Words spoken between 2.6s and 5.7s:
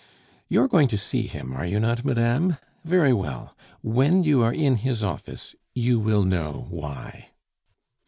Very well, when you are in his office